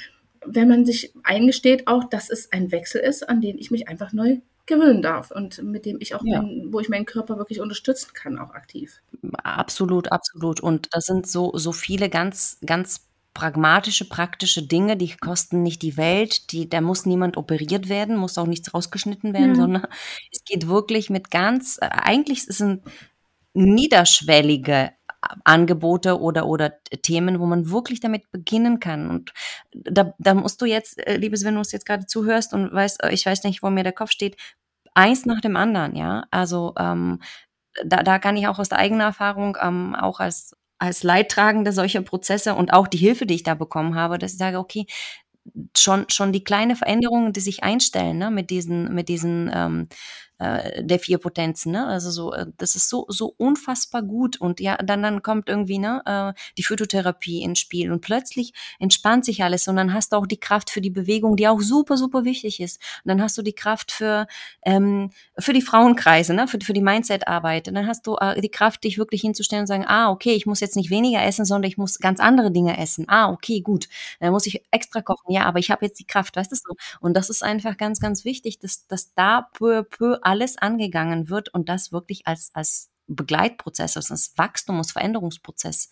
[0.45, 4.11] wenn man sich eingesteht auch, dass es ein Wechsel ist, an den ich mich einfach
[4.11, 6.41] neu gewöhnen darf und mit dem ich auch, ja.
[6.41, 9.01] mein, wo ich meinen Körper wirklich unterstützen kann, auch aktiv.
[9.43, 10.61] Absolut, absolut.
[10.61, 15.97] Und das sind so, so viele ganz, ganz pragmatische, praktische Dinge, die kosten nicht die
[15.97, 19.55] Welt, die, da muss niemand operiert werden, muss auch nichts rausgeschnitten werden, ja.
[19.55, 19.87] sondern
[20.31, 22.83] es geht wirklich mit ganz, äh, eigentlich sind
[23.53, 24.91] niederschwellige
[25.43, 29.09] Angebote oder, oder Themen, wo man wirklich damit beginnen kann.
[29.09, 29.33] Und
[29.73, 33.03] da, da musst du jetzt, äh, liebes, wenn du uns jetzt gerade zuhörst und weißt,
[33.03, 34.37] äh, ich weiß nicht, wo mir der Kopf steht,
[34.93, 36.25] eins nach dem anderen, ja.
[36.31, 37.21] Also ähm,
[37.85, 42.01] da, da kann ich auch aus der eigenen Erfahrung, ähm, auch als als Leidtragende solcher
[42.01, 44.85] Prozesse und auch die Hilfe, die ich da bekommen habe, dass ich sage, okay,
[45.77, 49.87] schon, schon die kleine Veränderungen, die sich einstellen, ne, mit diesen, mit diesen ähm,
[50.39, 51.85] äh, der vier Potenzen, ne?
[51.87, 54.39] Also so, äh, das ist so, so unfassbar gut.
[54.41, 59.25] Und ja, dann, dann kommt irgendwie, ne, äh, die Phytotherapie ins Spiel und plötzlich entspannt
[59.25, 61.97] sich alles und dann hast du auch die Kraft für die Bewegung, die auch super,
[61.97, 62.81] super wichtig ist.
[63.03, 64.27] Und dann hast du die Kraft für,
[64.63, 67.67] ähm, für die Frauenkreise, ne, für, für die Mindset-Arbeit.
[67.67, 70.45] Und dann hast du äh, die Kraft, dich wirklich hinzustellen und sagen, ah, okay, ich
[70.45, 73.05] muss jetzt nicht weniger essen, sondern ich muss ganz andere Dinge essen.
[73.07, 73.87] Ah, okay, gut.
[74.19, 75.31] Dann muss ich extra kochen.
[75.31, 76.75] Ja, aber ich habe jetzt die Kraft, weißt du so.
[76.99, 81.53] Und das ist einfach ganz, ganz wichtig, dass, dass da peu, peu alles angegangen wird
[81.53, 85.89] und das wirklich als, als Begleitprozess, also das Wachstum, als Veränderungsprozess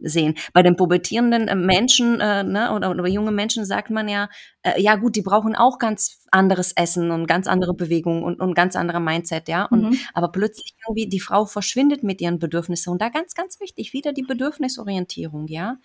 [0.00, 0.34] sehen.
[0.54, 4.28] Bei den pubertierenden äh, Menschen äh, ne, oder, oder bei jungen Menschen sagt man ja,
[4.62, 8.54] äh, ja gut, die brauchen auch ganz anderes Essen und ganz andere Bewegungen und, und
[8.54, 9.66] ganz andere Mindset, ja.
[9.66, 9.98] Und, mhm.
[10.14, 14.12] Aber plötzlich irgendwie die Frau verschwindet mit ihren Bedürfnissen und da ganz, ganz wichtig, wieder
[14.12, 15.76] die Bedürfnisorientierung, ja.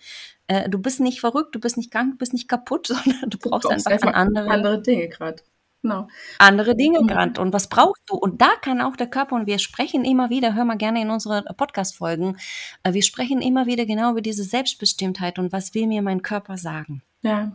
[0.46, 3.38] Äh, du bist nicht verrückt, du bist nicht krank, du bist nicht kaputt, sondern du
[3.38, 5.42] brauchst, du einfach, einfach andere, andere Dinge gerade.
[5.82, 6.06] Genau.
[6.38, 7.08] Andere Dinge mhm.
[7.08, 7.40] gerade.
[7.40, 8.14] Und was brauchst du?
[8.14, 11.10] Und da kann auch der Körper, und wir sprechen immer wieder, hör mal gerne in
[11.10, 12.36] unsere Podcast-Folgen,
[12.84, 16.56] äh, wir sprechen immer wieder genau über diese Selbstbestimmtheit und was will mir mein Körper
[16.56, 17.02] sagen.
[17.22, 17.52] Ja,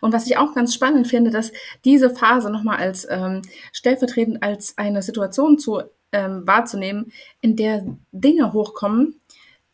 [0.00, 1.52] und was ich auch ganz spannend finde, dass
[1.84, 8.52] diese Phase nochmal als ähm, stellvertretend als eine Situation zu ähm, wahrzunehmen, in der Dinge
[8.52, 9.19] hochkommen,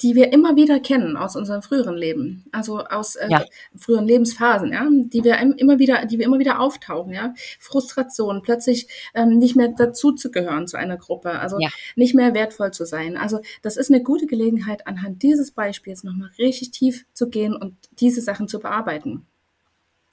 [0.02, 3.44] die wir immer wieder kennen aus unserem früheren Leben, also aus äh, ja.
[3.76, 8.88] früheren Lebensphasen, ja, die wir immer wieder, die wir immer wieder auftauchen, ja, Frustration, plötzlich
[9.14, 11.70] ähm, nicht mehr dazu zu gehören zu einer Gruppe, also ja.
[11.94, 13.16] nicht mehr wertvoll zu sein.
[13.16, 17.76] Also das ist eine gute Gelegenheit, anhand dieses Beispiels nochmal richtig tief zu gehen und
[17.98, 19.26] diese Sachen zu bearbeiten.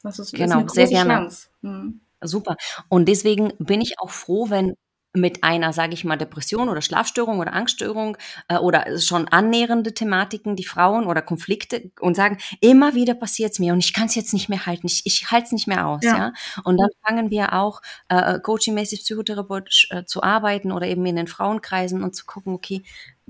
[0.02, 1.14] Das ist, genau, das ist eine sehr gerne.
[1.14, 1.48] Chance.
[1.62, 2.00] Hm.
[2.22, 2.56] Super.
[2.88, 4.76] Und deswegen bin ich auch froh, wenn
[5.16, 10.56] mit einer, sage ich mal, Depression oder Schlafstörung oder Angststörung äh, oder schon annähernde Thematiken,
[10.56, 14.34] die Frauen oder Konflikte und sagen, immer wieder passiert's mir und ich kann es jetzt
[14.34, 16.04] nicht mehr halten, ich, ich halte es nicht mehr aus.
[16.04, 16.18] Ja.
[16.18, 16.34] ja.
[16.64, 21.28] Und dann fangen wir auch äh, coachingmäßig psychotherapeutisch äh, zu arbeiten oder eben in den
[21.28, 22.82] Frauenkreisen und zu gucken, okay,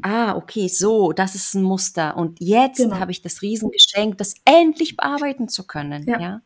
[0.02, 2.16] ah, okay, so, das ist ein Muster.
[2.16, 2.98] Und jetzt genau.
[2.98, 6.06] habe ich das Riesengeschenk, das endlich bearbeiten zu können.
[6.08, 6.20] ja?
[6.20, 6.42] ja?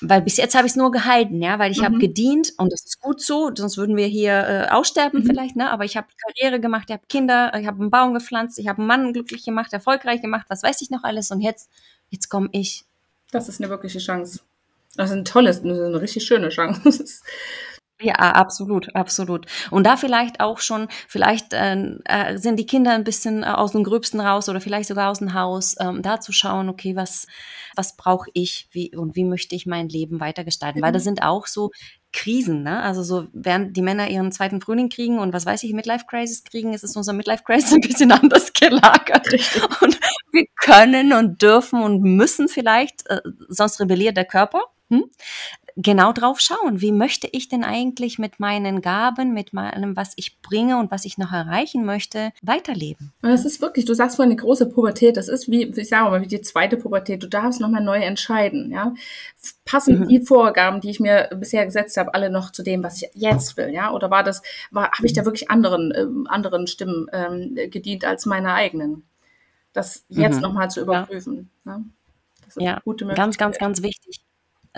[0.00, 1.84] Weil bis jetzt habe ich es nur gehalten, ja, weil ich mhm.
[1.84, 5.26] habe gedient und das ist gut so, sonst würden wir hier äh, aussterben mhm.
[5.26, 5.70] vielleicht, ne?
[5.70, 8.78] Aber ich habe Karriere gemacht, ich habe Kinder, ich habe einen Baum gepflanzt, ich habe
[8.78, 11.70] einen Mann glücklich gemacht, erfolgreich gemacht, was weiß ich noch alles und jetzt,
[12.10, 12.84] jetzt komme ich.
[13.30, 14.40] Das ist eine wirkliche Chance.
[14.96, 17.04] Das ist ein tolles, eine richtig schöne Chance.
[18.00, 19.46] Ja, absolut, absolut.
[19.72, 23.72] Und da vielleicht auch schon, vielleicht äh, äh, sind die Kinder ein bisschen äh, aus
[23.72, 27.26] dem Gröbsten raus oder vielleicht sogar aus dem Haus, ähm, da zu schauen, okay, was,
[27.74, 30.80] was brauche ich wie, und wie möchte ich mein Leben weitergestalten?
[30.80, 30.84] Mhm.
[30.84, 31.72] Weil das sind auch so
[32.12, 32.80] Krisen, ne?
[32.82, 36.44] Also so, während die Männer ihren zweiten Frühling kriegen und was weiß ich, Midlife Crisis
[36.44, 39.32] kriegen, ist es unser Midlife Crisis ein bisschen anders gelagert.
[39.32, 39.62] Richtig.
[39.82, 39.98] Und
[40.30, 44.62] wir können und dürfen und müssen vielleicht, äh, sonst rebelliert der Körper.
[44.90, 45.04] Hm?
[45.80, 46.80] genau drauf schauen.
[46.80, 51.04] Wie möchte ich denn eigentlich mit meinen Gaben, mit meinem, was ich bringe und was
[51.04, 53.12] ich noch erreichen möchte, weiterleben?
[53.22, 56.10] Und das ist wirklich, du sagst vorhin eine große Pubertät, das ist wie, ich sage
[56.10, 57.22] mal, wie die zweite Pubertät.
[57.22, 58.92] Du darfst nochmal neu entscheiden, ja.
[59.64, 60.08] Passen mhm.
[60.08, 63.56] die Vorgaben, die ich mir bisher gesetzt habe, alle noch zu dem, was ich jetzt
[63.56, 63.92] will, ja?
[63.92, 68.26] Oder war das, war, habe ich da wirklich anderen, ähm, anderen Stimmen ähm, gedient als
[68.26, 69.04] meine eigenen?
[69.72, 70.42] Das jetzt mhm.
[70.42, 71.50] nochmal zu überprüfen.
[71.64, 71.84] Ja, ne?
[72.44, 72.80] das ist ja.
[72.84, 73.24] gute Möglichkeit.
[73.24, 74.22] ganz, ganz, ganz wichtig.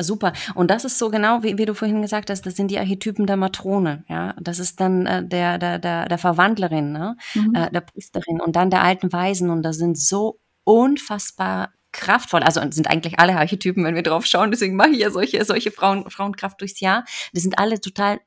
[0.03, 0.33] Super.
[0.55, 3.27] Und das ist so genau, wie, wie du vorhin gesagt hast, das sind die Archetypen
[3.27, 4.05] der Matrone.
[4.09, 7.17] Ja, das ist dann äh, der, der, der, der Verwandlerin, ne?
[7.35, 7.55] Mhm.
[7.55, 9.51] Äh, der Priesterin und dann der alten Weisen.
[9.51, 14.51] Und das sind so unfassbar kraftvoll, also sind eigentlich alle Archetypen, wenn wir drauf schauen,
[14.51, 17.05] deswegen mache ich ja solche, solche Frauen, Frauenkraft durchs Jahr.
[17.33, 18.21] Die sind alle total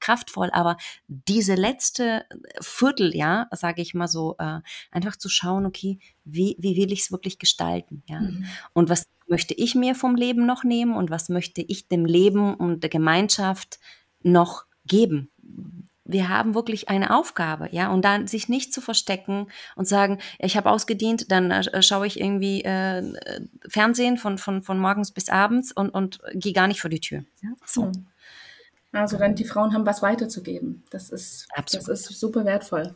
[0.00, 2.24] kraftvoll, aber diese letzte
[2.60, 4.60] Vierteljahr, sage ich mal so, äh,
[4.90, 8.20] einfach zu schauen, okay, wie, wie will ich es wirklich gestalten, ja?
[8.20, 8.46] Mhm.
[8.72, 12.54] Und was möchte ich mir vom Leben noch nehmen und was möchte ich dem Leben
[12.54, 13.78] und der Gemeinschaft
[14.22, 15.30] noch geben?
[16.04, 20.56] wir haben wirklich eine Aufgabe, ja, und dann sich nicht zu verstecken und sagen, ich
[20.56, 23.02] habe ausgedient, dann äh, schaue ich irgendwie äh,
[23.68, 27.24] Fernsehen von, von, von morgens bis abends und, und gehe gar nicht vor die Tür.
[27.42, 27.90] Ja, so.
[28.92, 30.84] Also dann die Frauen haben was weiterzugeben.
[30.90, 31.88] Das ist, Absolut.
[31.88, 32.94] das ist super wertvoll.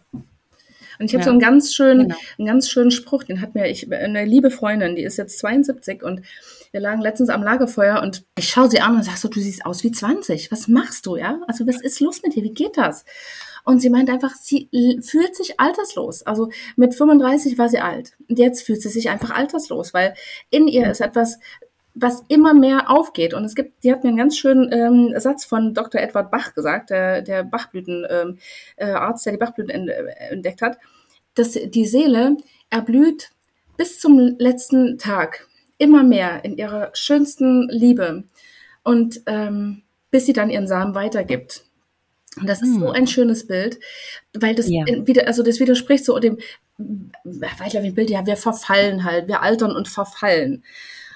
[0.98, 1.24] Und ich habe ja.
[1.24, 2.16] so einen ganz schönen, genau.
[2.38, 6.02] einen ganz schönen Spruch, den hat mir ich, eine liebe Freundin, die ist jetzt 72
[6.02, 6.22] und
[6.70, 9.64] wir lagen letztens am Lagerfeuer und ich schaue sie an und sage so, du siehst
[9.64, 10.52] aus wie 20.
[10.52, 11.40] Was machst du, ja?
[11.46, 12.42] Also was ist los mit dir?
[12.42, 13.04] Wie geht das?
[13.64, 14.68] Und sie meint einfach, sie
[15.02, 16.22] fühlt sich alterslos.
[16.22, 18.12] Also mit 35 war sie alt.
[18.28, 20.14] Und jetzt fühlt sie sich einfach alterslos, weil
[20.50, 21.38] in ihr ist etwas
[22.00, 23.34] was immer mehr aufgeht.
[23.34, 26.00] Und es gibt, die hat mir einen ganz schönen ähm, Satz von Dr.
[26.00, 28.38] Edward Bach gesagt, der, der Bachblütenarzt, ähm,
[28.76, 28.92] äh,
[29.24, 30.78] der die Bachblüten entdeckt hat,
[31.34, 32.36] dass die Seele
[32.70, 33.30] erblüht
[33.76, 35.46] bis zum letzten Tag
[35.78, 38.24] immer mehr in ihrer schönsten Liebe
[38.82, 41.64] und ähm, bis sie dann ihren Samen weitergibt.
[42.36, 42.80] Und das ist hm.
[42.80, 43.78] so ein schönes Bild,
[44.34, 44.84] weil das ja.
[44.86, 46.38] wieder, also das widerspricht so dem
[47.24, 50.62] weitläufigen Bild, ja, wir verfallen halt, wir altern und verfallen.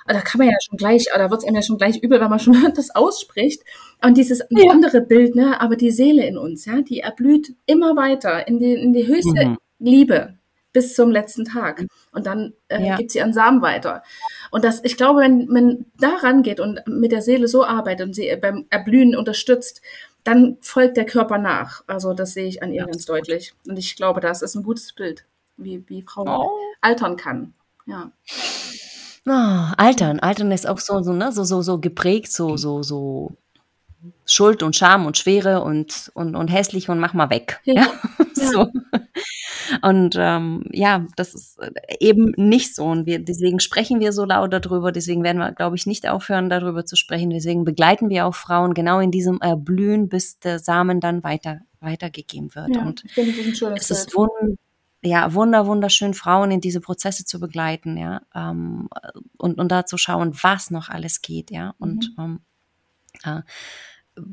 [0.07, 2.31] Da kann man ja schon gleich, da wird es einem ja schon gleich übel, wenn
[2.31, 3.63] man schon das ausspricht.
[4.05, 4.71] Und dieses ja.
[4.71, 8.75] andere Bild, ne, aber die Seele in uns, ja, die erblüht immer weiter in die,
[8.75, 9.59] in die höchste mhm.
[9.79, 10.39] Liebe
[10.73, 11.85] bis zum letzten Tag.
[12.13, 12.97] Und dann äh, ja.
[12.97, 14.03] gibt sie ihren Samen weiter.
[14.51, 18.15] Und das, ich glaube, wenn man da rangeht und mit der Seele so arbeitet und
[18.15, 19.83] sie beim Erblühen unterstützt,
[20.25, 21.83] dann folgt der Körper nach.
[21.87, 23.55] Also das sehe ich an ihr ja, ganz deutlich.
[23.67, 26.51] Und ich glaube, das ist ein gutes Bild, wie, wie Frau oh.
[26.81, 27.55] altern kann.
[27.87, 28.13] Ja.
[29.27, 33.37] Oh, altern, altern ist auch so, so, ne, so, so, so geprägt, so, so, so
[34.27, 37.61] Schuld und Scham und Schwere und, und, und hässlich und mach mal weg.
[37.65, 37.75] Ja.
[37.75, 37.91] ja?
[38.35, 38.67] so.
[39.81, 42.85] Und ähm, ja, das ist äh, eben nicht so.
[42.85, 44.91] Und wir, deswegen sprechen wir so laut darüber.
[44.91, 47.31] Deswegen werden wir, glaube ich, nicht aufhören, darüber zu sprechen.
[47.31, 52.55] Deswegen begleiten wir auch Frauen genau in diesem Erblühen, bis der Samen dann weiter, weitergegeben
[52.57, 52.75] wird.
[52.75, 54.59] Ja, und ich finde, das ist ein schönes es ist wund
[55.03, 58.89] ja, wunder, wunderschön, Frauen in diese Prozesse zu begleiten, ja, ähm,
[59.37, 62.25] und, und da zu schauen, was noch alles geht, ja, und mhm.
[62.25, 62.41] ähm,
[63.25, 63.43] äh,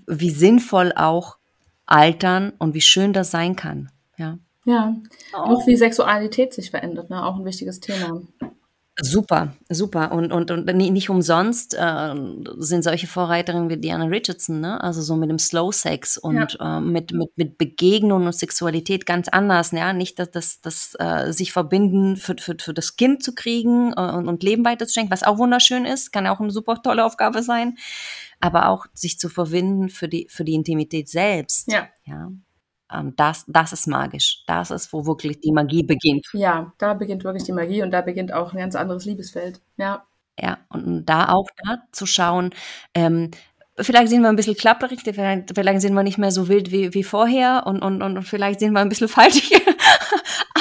[0.08, 1.38] wie sinnvoll auch
[1.86, 4.38] altern und wie schön das sein kann, ja.
[4.66, 4.96] Ja,
[5.34, 5.38] oh.
[5.38, 7.26] auch wie Sexualität sich verändert, ne?
[7.26, 8.22] auch ein wichtiges Thema.
[9.02, 10.12] Super, super.
[10.12, 12.16] Und, und, und nicht umsonst äh,
[12.58, 14.82] sind solche Vorreiterinnen wie Diana Richardson, ne?
[14.82, 16.78] also so mit dem Slow Sex und ja.
[16.78, 19.72] äh, mit, mit, mit Begegnung und Sexualität ganz anders.
[19.72, 19.94] Ja?
[19.94, 24.12] Nicht, dass das, das äh, sich verbinden für, für, für das Kind zu kriegen äh,
[24.12, 27.78] und, und Leben weiterzuschenken, was auch wunderschön ist, kann auch eine super tolle Aufgabe sein,
[28.40, 31.72] aber auch sich zu verbinden für die, für die Intimität selbst.
[31.72, 31.88] Ja.
[32.06, 32.32] ja?
[32.92, 34.44] Ähm, das, das ist magisch.
[34.48, 36.26] Das ist, wo wirklich die Magie beginnt.
[36.34, 39.62] Ja, da beginnt wirklich die Magie und da beginnt auch ein ganz anderes Liebesfeld.
[39.78, 40.06] Ja.
[40.42, 42.52] Ja, und da auch da zu schauen,
[42.94, 43.32] ähm,
[43.78, 46.94] vielleicht sind wir ein bisschen klapperig, vielleicht, vielleicht sind wir nicht mehr so wild wie,
[46.94, 49.52] wie vorher und, und, und vielleicht sind wir ein bisschen faltig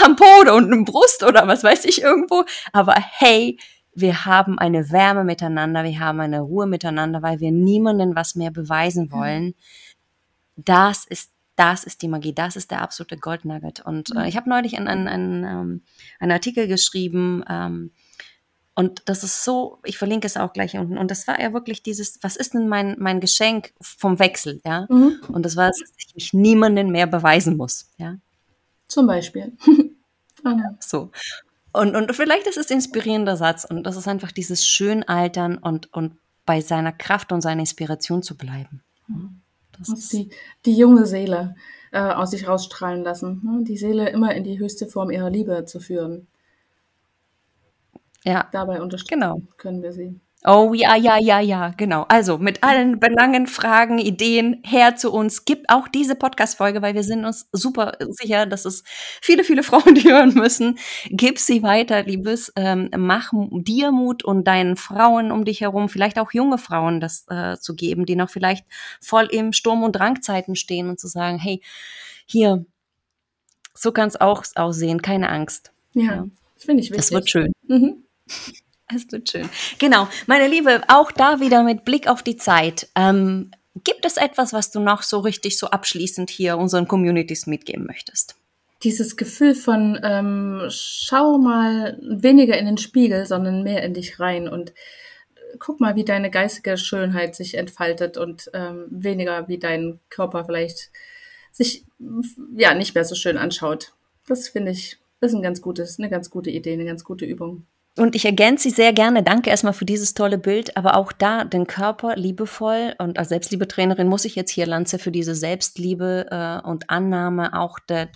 [0.05, 2.45] am Po und im Brust oder was weiß ich irgendwo.
[2.73, 3.59] Aber hey,
[3.95, 8.51] wir haben eine Wärme miteinander, wir haben eine Ruhe miteinander, weil wir niemandem was mehr
[8.51, 9.55] beweisen wollen.
[10.57, 13.81] Das ist das ist die Magie, das ist der absolute Goldnugget.
[13.81, 14.25] Und äh, mhm.
[14.27, 15.83] ich habe neulich einen, einen, einen, ähm,
[16.21, 17.91] einen Artikel geschrieben, ähm,
[18.79, 20.99] und das ist so, ich verlinke es auch gleich unten.
[20.99, 24.87] Und das war ja wirklich dieses, was ist denn mein, mein Geschenk vom Wechsel, ja?
[24.89, 25.19] Mhm.
[25.27, 28.19] Und das war, dass ich mich niemanden mehr beweisen muss, ja?
[28.87, 29.57] Zum Beispiel.
[30.79, 31.11] so.
[31.73, 33.65] Und, und vielleicht ist es ein inspirierender Satz.
[33.65, 36.17] Und das ist einfach dieses schön altern und, und
[36.47, 38.85] bei seiner Kraft und seiner Inspiration zu bleiben.
[39.09, 39.38] Mhm.
[39.79, 40.31] Das die,
[40.65, 41.55] die junge Seele
[41.93, 43.41] äh, aus sich rausstrahlen lassen.
[43.45, 43.65] Ne?
[43.65, 46.27] Die Seele immer in die höchste Form ihrer Liebe zu führen.
[48.25, 48.49] Ja.
[48.53, 49.43] Dabei unterstützen genau.
[49.57, 50.21] können wir sie.
[50.45, 52.05] Oh ja, ja, ja, ja, genau.
[52.09, 55.45] Also mit allen Belangen, Fragen, Ideen her zu uns.
[55.45, 58.85] Gib auch diese Podcast-Folge, weil wir sind uns super sicher, dass es
[59.21, 60.79] viele, viele Frauen die hören müssen.
[61.07, 62.53] Gib sie weiter, Liebes.
[62.55, 67.27] Ähm, mach dir Mut und deinen Frauen um dich herum, vielleicht auch junge Frauen, das
[67.29, 68.65] äh, zu geben, die noch vielleicht
[69.01, 71.63] voll im Sturm- und Drangzeiten stehen und zu sagen, hey,
[72.27, 72.65] hier,
[73.75, 75.73] so kann es auch aussehen, keine Angst.
[75.95, 76.27] Ja, ja.
[76.55, 77.07] das finde ich wichtig.
[77.07, 77.53] Das wird schön.
[77.67, 78.05] Mhm.
[78.95, 79.49] Es wird schön.
[79.79, 82.89] Genau, meine Liebe, auch da wieder mit Blick auf die Zeit.
[82.95, 83.51] Ähm,
[83.85, 88.35] gibt es etwas, was du noch so richtig so abschließend hier unseren Communities mitgeben möchtest?
[88.83, 94.49] Dieses Gefühl von ähm, schau mal weniger in den Spiegel, sondern mehr in dich rein
[94.49, 99.99] und äh, guck mal, wie deine geistige Schönheit sich entfaltet und ähm, weniger wie dein
[100.11, 100.91] Körper vielleicht
[101.51, 101.85] sich
[102.57, 103.93] ja nicht mehr so schön anschaut.
[104.29, 107.67] Das finde ich, ist ein ganz gutes, eine ganz gute Idee, eine ganz gute Übung.
[107.99, 109.23] Und ich ergänze sie sehr gerne.
[109.23, 110.77] Danke erstmal für dieses tolle Bild.
[110.77, 115.11] Aber auch da den Körper liebevoll und als Selbstliebetrainerin muss ich jetzt hier Lanze für
[115.11, 118.09] diese Selbstliebe äh, und Annahme auch der,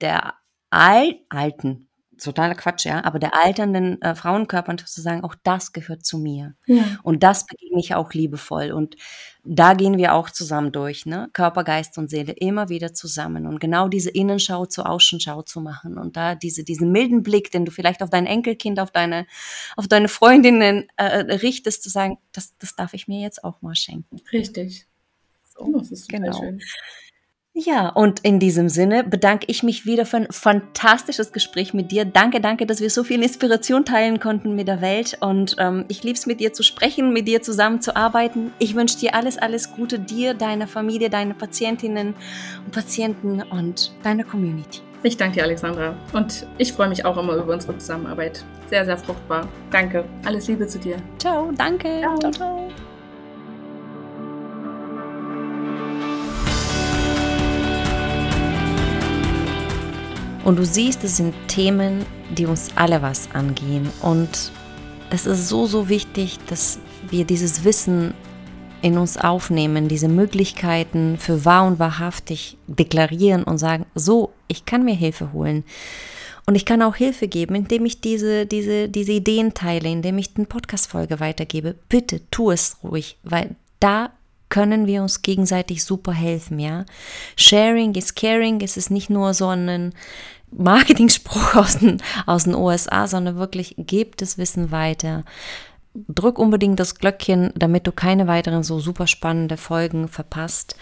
[0.00, 0.34] der
[0.70, 1.85] Al Alten
[2.18, 6.54] totaler Quatsch, ja, aber der alternden äh, Frauenkörper zu sagen, auch das gehört zu mir.
[6.66, 6.84] Ja.
[7.02, 8.72] Und das begegne ich auch liebevoll.
[8.72, 8.96] Und
[9.44, 11.28] da gehen wir auch zusammen durch, ne?
[11.32, 13.46] Körper, Geist und Seele immer wieder zusammen.
[13.46, 15.98] Und genau diese Innenschau zur Außenschau zu machen.
[15.98, 19.26] Und da diese, diesen milden Blick, den du vielleicht auf dein Enkelkind, auf deine,
[19.76, 21.04] auf deine Freundinnen äh,
[21.36, 24.20] richtest, zu sagen, das, das darf ich mir jetzt auch mal schenken.
[24.32, 24.86] Richtig.
[25.56, 26.38] So, das ist genau.
[26.38, 26.60] schön.
[27.58, 32.04] Ja, und in diesem Sinne bedanke ich mich wieder für ein fantastisches Gespräch mit dir.
[32.04, 35.16] Danke, danke, dass wir so viel Inspiration teilen konnten mit der Welt.
[35.20, 38.52] Und ähm, ich liebe es, mit dir zu sprechen, mit dir zusammenzuarbeiten.
[38.58, 42.14] Ich wünsche dir alles, alles Gute, dir, deiner Familie, deine Patientinnen
[42.66, 44.82] und Patienten und deiner Community.
[45.02, 45.96] Ich danke dir, Alexandra.
[46.12, 48.44] Und ich freue mich auch immer über unsere Zusammenarbeit.
[48.68, 49.48] Sehr, sehr fruchtbar.
[49.70, 50.04] Danke.
[50.26, 50.96] Alles Liebe zu dir.
[51.16, 52.00] Ciao, danke.
[52.02, 52.18] ciao.
[52.18, 52.32] ciao.
[52.32, 52.85] ciao.
[60.46, 63.90] Und du siehst, es sind Themen, die uns alle was angehen.
[64.00, 64.52] Und
[65.10, 66.78] es ist so, so wichtig, dass
[67.10, 68.14] wir dieses Wissen
[68.80, 74.84] in uns aufnehmen, diese Möglichkeiten für wahr und wahrhaftig deklarieren und sagen, so, ich kann
[74.84, 75.64] mir Hilfe holen.
[76.46, 80.30] Und ich kann auch Hilfe geben, indem ich diese, diese, diese Ideen teile, indem ich
[80.36, 81.74] eine Podcast-Folge weitergebe.
[81.88, 84.12] Bitte tu es ruhig, weil da
[84.48, 86.84] können wir uns gegenseitig super helfen, ja.
[87.36, 89.92] Sharing is caring, es ist nicht nur so ein
[90.56, 95.24] Marketing-Spruch aus den, aus den USA, sondern wirklich gebt das Wissen weiter.
[96.08, 100.76] Drück unbedingt das Glöckchen, damit du keine weiteren so super spannende Folgen verpasst.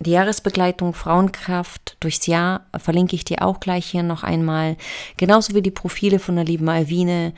[0.00, 4.76] Die Jahresbegleitung Frauenkraft durchs Jahr verlinke ich dir auch gleich hier noch einmal.
[5.16, 7.32] Genauso wie die Profile von der lieben Alvine.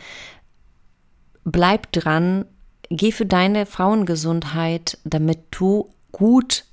[1.44, 2.46] Bleib dran,
[2.90, 6.64] geh für deine Frauengesundheit, damit du gut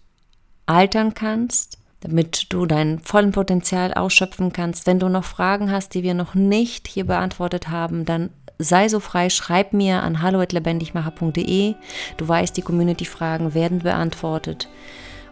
[0.65, 4.87] altern kannst, damit du dein vollen Potenzial ausschöpfen kannst.
[4.87, 8.29] Wenn du noch Fragen hast, die wir noch nicht hier beantwortet haben, dann
[8.59, 11.75] sei so frei, schreib mir an hallo@lebendigmacher.de.
[12.17, 14.69] Du weißt, die Community-Fragen werden beantwortet.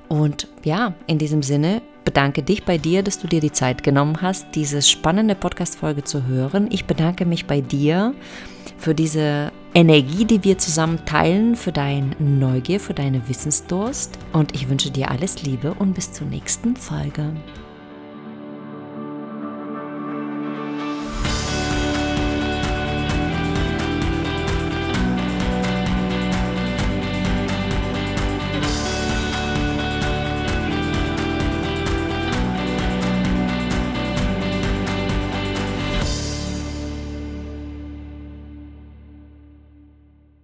[0.08, 4.22] Und ja, in diesem Sinne bedanke dich bei dir, dass du dir die Zeit genommen
[4.22, 6.68] hast, diese spannende Podcast-Folge zu hören.
[6.72, 8.14] Ich bedanke mich bei dir
[8.78, 14.18] für diese Energie, die wir zusammen teilen, für deine Neugier, für deine Wissensdurst.
[14.32, 17.34] Und ich wünsche dir alles Liebe und bis zur nächsten Folge.